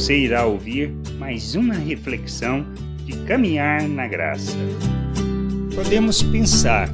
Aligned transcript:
Você 0.00 0.16
irá 0.16 0.46
ouvir 0.46 0.88
mais 1.18 1.54
uma 1.54 1.74
reflexão 1.74 2.64
de 3.04 3.12
caminhar 3.26 3.86
na 3.86 4.08
graça. 4.08 4.56
Podemos 5.74 6.22
pensar 6.22 6.88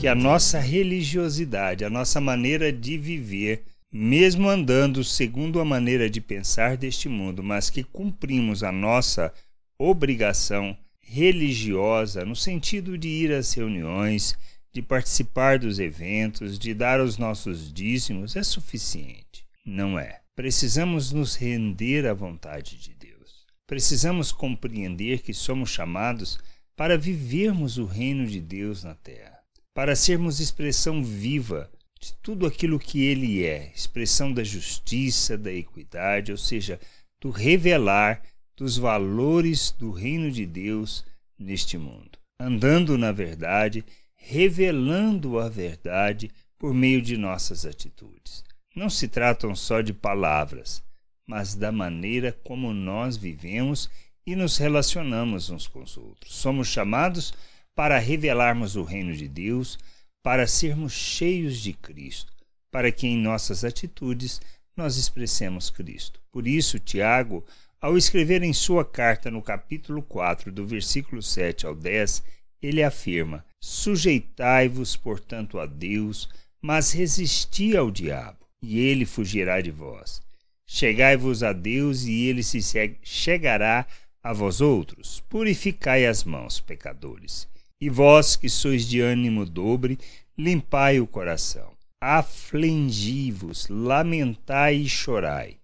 que 0.00 0.08
a 0.08 0.14
nossa 0.14 0.58
religiosidade, 0.58 1.84
a 1.84 1.90
nossa 1.90 2.22
maneira 2.22 2.72
de 2.72 2.96
viver, 2.96 3.64
mesmo 3.92 4.48
andando 4.48 5.04
segundo 5.04 5.60
a 5.60 5.64
maneira 5.64 6.08
de 6.08 6.22
pensar 6.22 6.78
deste 6.78 7.06
mundo, 7.06 7.42
mas 7.42 7.68
que 7.68 7.84
cumprimos 7.84 8.62
a 8.62 8.72
nossa 8.72 9.30
obrigação 9.78 10.74
religiosa 11.02 12.24
no 12.24 12.34
sentido 12.34 12.96
de 12.96 13.08
ir 13.08 13.30
às 13.30 13.52
reuniões, 13.52 14.38
de 14.72 14.80
participar 14.80 15.58
dos 15.58 15.78
eventos, 15.78 16.58
de 16.58 16.72
dar 16.72 16.98
os 16.98 17.18
nossos 17.18 17.70
dízimos, 17.70 18.36
é 18.36 18.42
suficiente. 18.42 19.44
Não 19.66 19.98
é. 19.98 20.21
Precisamos 20.42 21.12
nos 21.12 21.36
render 21.36 22.04
à 22.04 22.12
vontade 22.12 22.76
de 22.76 22.92
Deus. 22.94 23.46
Precisamos 23.64 24.32
compreender 24.32 25.20
que 25.20 25.32
somos 25.32 25.70
chamados 25.70 26.36
para 26.74 26.98
vivermos 26.98 27.78
o 27.78 27.84
reino 27.84 28.26
de 28.26 28.40
Deus 28.40 28.82
na 28.82 28.92
terra, 28.92 29.38
para 29.72 29.94
sermos 29.94 30.40
expressão 30.40 31.00
viva 31.00 31.70
de 32.00 32.12
tudo 32.14 32.44
aquilo 32.44 32.80
que 32.80 33.04
Ele 33.04 33.44
é, 33.44 33.70
expressão 33.72 34.32
da 34.32 34.42
justiça, 34.42 35.38
da 35.38 35.52
equidade, 35.52 36.32
ou 36.32 36.38
seja, 36.38 36.80
do 37.20 37.30
revelar 37.30 38.20
dos 38.56 38.76
valores 38.76 39.70
do 39.70 39.92
reino 39.92 40.28
de 40.28 40.44
Deus 40.44 41.04
neste 41.38 41.78
mundo, 41.78 42.18
andando 42.40 42.98
na 42.98 43.12
verdade, 43.12 43.84
revelando 44.16 45.38
a 45.38 45.48
verdade 45.48 46.32
por 46.58 46.74
meio 46.74 47.00
de 47.00 47.16
nossas 47.16 47.64
atitudes 47.64 48.42
não 48.74 48.88
se 48.88 49.06
tratam 49.06 49.54
só 49.54 49.82
de 49.82 49.92
palavras, 49.92 50.82
mas 51.26 51.54
da 51.54 51.70
maneira 51.70 52.32
como 52.42 52.72
nós 52.72 53.16
vivemos 53.16 53.90
e 54.26 54.34
nos 54.34 54.56
relacionamos 54.56 55.50
uns 55.50 55.66
com 55.66 55.82
os 55.82 55.96
outros. 55.96 56.34
Somos 56.34 56.68
chamados 56.68 57.34
para 57.74 57.98
revelarmos 57.98 58.76
o 58.76 58.82
reino 58.82 59.14
de 59.14 59.28
Deus, 59.28 59.78
para 60.22 60.46
sermos 60.46 60.92
cheios 60.92 61.58
de 61.58 61.72
Cristo, 61.72 62.32
para 62.70 62.90
que 62.90 63.06
em 63.06 63.18
nossas 63.18 63.64
atitudes 63.64 64.40
nós 64.76 64.96
expressemos 64.96 65.68
Cristo. 65.68 66.20
Por 66.30 66.48
isso, 66.48 66.78
Tiago, 66.78 67.44
ao 67.80 67.96
escrever 67.96 68.42
em 68.42 68.52
sua 68.52 68.84
carta 68.84 69.30
no 69.30 69.42
capítulo 69.42 70.02
4, 70.02 70.50
do 70.50 70.66
versículo 70.66 71.22
7 71.22 71.66
ao 71.66 71.74
10, 71.74 72.22
ele 72.62 72.82
afirma: 72.82 73.44
Sujeitai-vos, 73.60 74.96
portanto, 74.96 75.58
a 75.58 75.66
Deus, 75.66 76.28
mas 76.60 76.92
resisti 76.92 77.76
ao 77.76 77.90
diabo 77.90 78.41
e 78.62 78.78
ele 78.78 79.04
fugirá 79.04 79.60
de 79.60 79.70
vós. 79.70 80.22
Chegai-vos 80.66 81.42
a 81.42 81.52
Deus, 81.52 82.04
e 82.04 82.26
ele 82.26 82.42
se 82.42 82.60
chegará 83.02 83.86
a 84.22 84.32
vós 84.32 84.60
outros. 84.60 85.20
Purificai 85.28 86.06
as 86.06 86.24
mãos, 86.24 86.60
pecadores. 86.60 87.48
E 87.80 87.90
vós 87.90 88.36
que 88.36 88.48
sois 88.48 88.88
de 88.88 89.00
ânimo 89.00 89.44
dobre, 89.44 89.98
limpai 90.38 91.00
o 91.00 91.06
coração. 91.06 91.72
Aflingi-vos, 92.00 93.66
lamentai 93.68 94.76
e 94.76 94.88
chorai. 94.88 95.58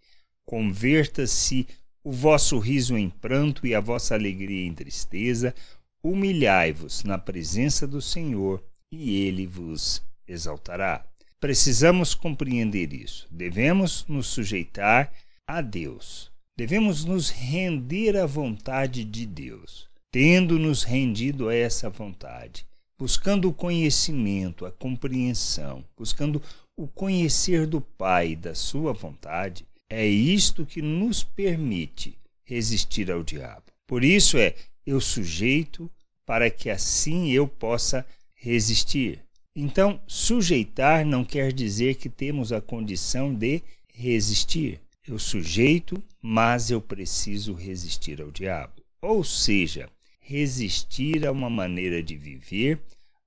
Converta-se 0.44 1.66
o 2.02 2.10
vosso 2.10 2.58
riso 2.58 2.98
em 2.98 3.08
pranto 3.08 3.66
e 3.66 3.74
a 3.74 3.80
vossa 3.80 4.14
alegria 4.14 4.66
em 4.66 4.74
tristeza. 4.74 5.54
Humilhai-vos 6.02 7.04
na 7.04 7.18
presença 7.18 7.86
do 7.86 8.02
Senhor, 8.02 8.62
e 8.90 9.26
ele 9.26 9.46
vos 9.46 10.02
exaltará. 10.26 11.07
Precisamos 11.40 12.14
compreender 12.14 12.92
isso. 12.92 13.28
Devemos 13.30 14.04
nos 14.08 14.26
sujeitar 14.26 15.12
a 15.46 15.60
Deus. 15.60 16.32
Devemos 16.56 17.04
nos 17.04 17.30
render 17.30 18.16
à 18.16 18.26
vontade 18.26 19.04
de 19.04 19.24
Deus. 19.24 19.88
Tendo 20.10 20.58
nos 20.58 20.82
rendido 20.82 21.48
a 21.48 21.54
essa 21.54 21.88
vontade, 21.88 22.66
buscando 22.98 23.48
o 23.48 23.54
conhecimento, 23.54 24.66
a 24.66 24.72
compreensão, 24.72 25.84
buscando 25.96 26.42
o 26.76 26.88
conhecer 26.88 27.66
do 27.66 27.80
Pai 27.80 28.34
da 28.34 28.54
Sua 28.54 28.92
vontade, 28.92 29.66
é 29.88 30.06
isto 30.06 30.66
que 30.66 30.82
nos 30.82 31.22
permite 31.22 32.18
resistir 32.42 33.12
ao 33.12 33.22
diabo. 33.22 33.64
Por 33.86 34.02
isso 34.02 34.38
é 34.38 34.54
eu 34.84 35.00
sujeito 35.00 35.90
para 36.26 36.50
que 36.50 36.68
assim 36.68 37.30
eu 37.30 37.46
possa 37.46 38.04
resistir. 38.34 39.22
Então, 39.60 40.00
sujeitar 40.06 41.04
não 41.04 41.24
quer 41.24 41.52
dizer 41.52 41.96
que 41.96 42.08
temos 42.08 42.52
a 42.52 42.60
condição 42.60 43.34
de 43.34 43.60
resistir. 43.92 44.80
Eu 45.04 45.18
sujeito, 45.18 46.00
mas 46.22 46.70
eu 46.70 46.80
preciso 46.80 47.54
resistir 47.54 48.22
ao 48.22 48.30
diabo. 48.30 48.74
Ou 49.02 49.24
seja, 49.24 49.90
resistir 50.20 51.26
a 51.26 51.32
uma 51.32 51.50
maneira 51.50 52.00
de 52.00 52.16
viver, 52.16 52.80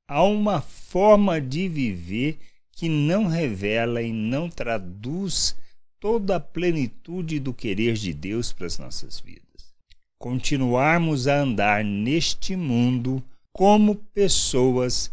a 0.07 0.23
uma 0.23 0.61
forma 0.61 1.41
de 1.41 1.67
viver 1.67 2.39
que 2.71 2.87
não 2.87 3.27
revela 3.27 4.01
e 4.01 4.13
não 4.13 4.49
traduz 4.49 5.53
toda 5.99 6.37
a 6.37 6.39
plenitude 6.39 7.41
do 7.41 7.53
querer 7.53 7.95
de 7.95 8.13
Deus 8.13 8.53
para 8.53 8.67
as 8.67 8.79
nossas 8.79 9.19
vidas. 9.19 9.75
Continuarmos 10.17 11.27
a 11.27 11.41
andar 11.41 11.83
neste 11.83 12.55
mundo 12.55 13.21
como 13.51 13.95
pessoas 14.13 15.11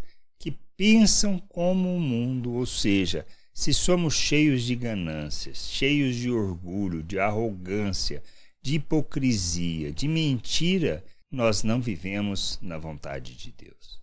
pensam 0.78 1.40
como 1.48 1.92
o 1.96 2.00
mundo, 2.00 2.52
ou 2.52 2.64
seja, 2.64 3.26
se 3.52 3.74
somos 3.74 4.14
cheios 4.14 4.62
de 4.62 4.76
ganâncias, 4.76 5.68
cheios 5.68 6.14
de 6.14 6.30
orgulho, 6.30 7.02
de 7.02 7.18
arrogância, 7.18 8.22
de 8.62 8.76
hipocrisia, 8.76 9.92
de 9.92 10.06
mentira, 10.06 11.04
nós 11.28 11.64
não 11.64 11.80
vivemos 11.80 12.60
na 12.62 12.78
vontade 12.78 13.34
de 13.34 13.50
Deus. 13.50 14.00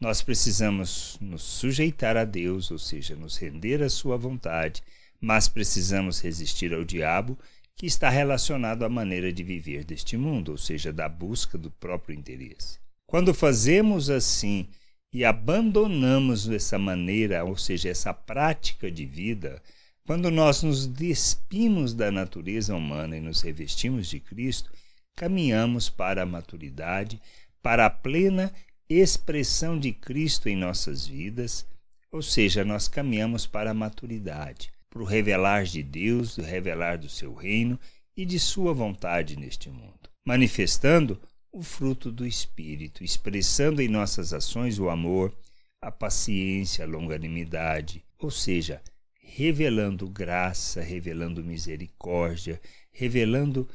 Nós 0.00 0.22
precisamos 0.22 1.18
nos 1.20 1.42
sujeitar 1.42 2.16
a 2.16 2.24
Deus, 2.24 2.70
ou 2.70 2.78
seja, 2.78 3.16
nos 3.16 3.36
render 3.36 3.82
à 3.82 3.88
Sua 3.88 4.16
vontade, 4.16 4.84
mas 5.20 5.48
precisamos 5.48 6.20
resistir 6.20 6.72
ao 6.72 6.84
diabo, 6.84 7.36
que 7.74 7.86
está 7.86 8.08
relacionado 8.08 8.84
à 8.84 8.88
maneira 8.88 9.32
de 9.32 9.42
viver 9.42 9.84
deste 9.84 10.16
mundo, 10.16 10.52
ou 10.52 10.58
seja, 10.58 10.92
da 10.92 11.08
busca 11.08 11.58
do 11.58 11.70
próprio 11.70 12.16
interesse. 12.16 12.78
Quando 13.06 13.34
fazemos 13.34 14.08
assim, 14.08 14.68
e 15.16 15.24
abandonamos 15.24 16.46
essa 16.46 16.78
maneira, 16.78 17.42
ou 17.42 17.56
seja, 17.56 17.88
essa 17.88 18.12
prática 18.12 18.90
de 18.90 19.06
vida, 19.06 19.62
quando 20.06 20.30
nós 20.30 20.62
nos 20.62 20.86
despimos 20.86 21.94
da 21.94 22.12
natureza 22.12 22.76
humana 22.76 23.16
e 23.16 23.20
nos 23.22 23.40
revestimos 23.40 24.08
de 24.08 24.20
Cristo, 24.20 24.70
caminhamos 25.16 25.88
para 25.88 26.24
a 26.24 26.26
maturidade, 26.26 27.18
para 27.62 27.86
a 27.86 27.90
plena 27.90 28.52
expressão 28.90 29.80
de 29.80 29.90
Cristo 29.90 30.50
em 30.50 30.54
nossas 30.54 31.06
vidas, 31.06 31.66
ou 32.12 32.20
seja, 32.20 32.62
nós 32.62 32.86
caminhamos 32.86 33.46
para 33.46 33.70
a 33.70 33.74
maturidade, 33.74 34.70
para 34.90 35.00
o 35.00 35.06
revelar 35.06 35.64
de 35.64 35.82
Deus, 35.82 36.36
o 36.36 36.42
revelar 36.42 36.98
do 36.98 37.08
seu 37.08 37.32
reino 37.32 37.80
e 38.14 38.26
de 38.26 38.38
sua 38.38 38.74
vontade 38.74 39.34
neste 39.34 39.70
mundo, 39.70 40.10
manifestando 40.26 41.18
o 41.56 41.62
fruto 41.62 42.12
do 42.12 42.26
Espírito, 42.26 43.02
expressando 43.02 43.80
em 43.80 43.88
nossas 43.88 44.34
ações 44.34 44.78
o 44.78 44.90
amor, 44.90 45.34
a 45.80 45.90
paciência, 45.90 46.84
a 46.84 46.88
longanimidade, 46.88 48.04
ou 48.18 48.30
seja, 48.30 48.82
revelando 49.18 50.06
graça, 50.06 50.82
revelando 50.82 51.42
misericórdia, 51.42 52.60
revelando 52.92 53.66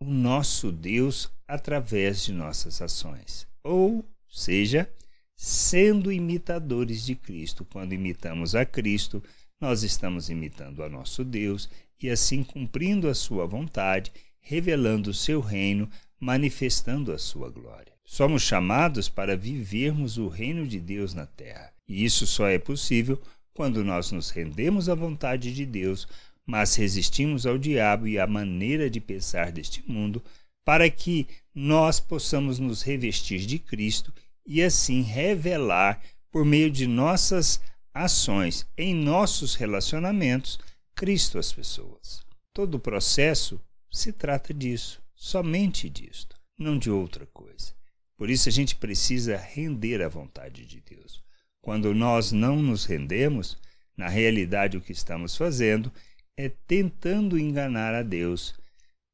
o 0.00 0.04
nosso 0.04 0.72
Deus 0.72 1.30
através 1.46 2.24
de 2.24 2.32
nossas 2.32 2.82
ações. 2.82 3.46
Ou 3.62 4.04
seja, 4.28 4.90
sendo 5.36 6.10
imitadores 6.10 7.06
de 7.06 7.14
Cristo. 7.14 7.64
Quando 7.64 7.92
imitamos 7.92 8.56
a 8.56 8.66
Cristo, 8.66 9.22
nós 9.60 9.84
estamos 9.84 10.28
imitando 10.28 10.82
a 10.82 10.88
nosso 10.88 11.24
Deus 11.24 11.70
e 12.02 12.10
assim 12.10 12.42
cumprindo 12.42 13.08
a 13.08 13.14
sua 13.14 13.46
vontade, 13.46 14.12
revelando 14.40 15.10
o 15.10 15.14
seu 15.14 15.40
reino 15.40 15.88
manifestando 16.20 17.12
a 17.12 17.18
sua 17.18 17.50
glória. 17.50 17.92
Somos 18.04 18.42
chamados 18.42 19.08
para 19.08 19.36
vivermos 19.36 20.18
o 20.18 20.28
reino 20.28 20.66
de 20.66 20.80
Deus 20.80 21.14
na 21.14 21.26
terra. 21.26 21.72
E 21.86 22.04
isso 22.04 22.26
só 22.26 22.48
é 22.48 22.58
possível 22.58 23.20
quando 23.54 23.84
nós 23.84 24.10
nos 24.10 24.30
rendemos 24.30 24.88
à 24.88 24.94
vontade 24.94 25.52
de 25.54 25.66
Deus, 25.66 26.08
mas 26.46 26.74
resistimos 26.74 27.46
ao 27.46 27.58
diabo 27.58 28.06
e 28.06 28.18
à 28.18 28.26
maneira 28.26 28.88
de 28.88 29.00
pensar 29.00 29.52
deste 29.52 29.82
mundo, 29.86 30.22
para 30.64 30.88
que 30.90 31.26
nós 31.54 32.00
possamos 32.00 32.58
nos 32.58 32.82
revestir 32.82 33.40
de 33.40 33.58
Cristo 33.58 34.12
e 34.46 34.62
assim 34.62 35.02
revelar, 35.02 36.00
por 36.30 36.44
meio 36.44 36.70
de 36.70 36.86
nossas 36.86 37.60
ações 37.92 38.66
em 38.76 38.94
nossos 38.94 39.54
relacionamentos, 39.54 40.58
Cristo 40.94 41.38
às 41.38 41.52
pessoas. 41.52 42.22
Todo 42.52 42.76
o 42.76 42.80
processo 42.80 43.60
se 43.90 44.12
trata 44.12 44.52
disso 44.52 45.02
somente 45.18 45.90
disto, 45.90 46.36
não 46.56 46.78
de 46.78 46.88
outra 46.88 47.26
coisa. 47.26 47.74
Por 48.16 48.30
isso 48.30 48.48
a 48.48 48.52
gente 48.52 48.76
precisa 48.76 49.36
render 49.36 50.00
à 50.00 50.08
vontade 50.08 50.64
de 50.64 50.80
Deus. 50.80 51.22
Quando 51.60 51.92
nós 51.92 52.30
não 52.30 52.62
nos 52.62 52.84
rendemos, 52.84 53.58
na 53.96 54.08
realidade 54.08 54.76
o 54.76 54.80
que 54.80 54.92
estamos 54.92 55.36
fazendo 55.36 55.92
é 56.36 56.48
tentando 56.48 57.36
enganar 57.36 57.94
a 57.94 58.02
Deus, 58.02 58.54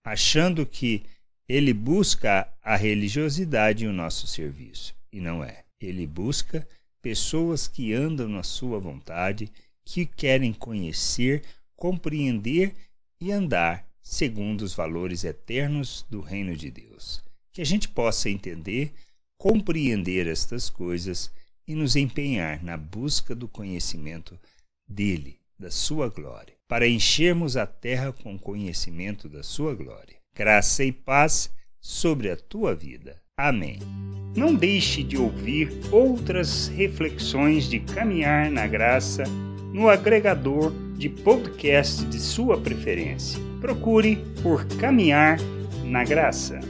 achando 0.05 0.67
que 0.67 1.03
ele 1.49 1.73
busca 1.73 2.53
a 2.63 2.77
religiosidade 2.77 3.85
e 3.85 3.89
o 3.89 3.93
nosso 3.93 4.27
serviço. 4.27 4.95
E 5.11 5.21
não 5.21 5.43
é. 5.43 5.65
Ele 5.81 6.07
busca 6.07 6.69
pessoas 7.01 7.67
que 7.67 7.95
andam 7.95 8.29
na 8.29 8.43
sua 8.43 8.79
vontade, 8.79 9.51
que 9.85 10.05
querem 10.05 10.53
conhecer, 10.53 11.43
compreender 11.75 12.75
e 13.21 13.33
andar 13.33 13.87
segundo 14.05 14.61
os 14.61 14.75
valores 14.75 15.25
eternos 15.25 16.05
do 16.11 16.21
reino 16.21 16.55
de 16.55 16.71
Deus. 16.71 17.25
Que 17.51 17.63
a 17.63 17.65
gente 17.65 17.89
possa 17.89 18.29
entender, 18.29 18.93
compreender 19.39 20.27
estas 20.29 20.69
coisas 20.69 21.33
e 21.67 21.75
nos 21.75 21.97
empenhar 21.97 22.63
na 22.63 22.77
busca 22.77 23.35
do 23.35 23.49
conhecimento 23.49 24.39
dele, 24.87 25.39
da 25.59 25.71
sua 25.71 26.09
glória, 26.09 26.55
para 26.69 26.87
enchermos 26.87 27.57
a 27.57 27.67
terra 27.67 28.13
com 28.13 28.39
conhecimento 28.39 29.29
da 29.29 29.43
sua 29.43 29.75
glória. 29.75 30.19
Graça 30.37 30.85
e 30.85 30.93
paz 30.93 31.51
sobre 31.81 32.31
a 32.31 32.37
tua 32.37 32.75
vida. 32.75 33.23
Amém. 33.37 33.79
Não 34.37 34.55
deixe 34.55 35.03
de 35.03 35.17
ouvir 35.17 35.71
outras 35.91 36.69
reflexões 36.69 37.69
de 37.69 37.81
caminhar 37.81 38.51
na 38.51 38.67
graça 38.67 39.25
no 39.73 39.89
agregador 39.89 40.73
de 40.97 41.09
podcast 41.09 42.05
de 42.07 42.21
sua 42.21 42.61
preferência. 42.61 43.54
Procure 43.65 44.23
por 44.43 44.67
Caminhar 44.79 45.39
na 45.85 46.05
Graça. 46.05 46.61